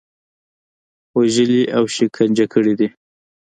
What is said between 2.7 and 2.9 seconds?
دي.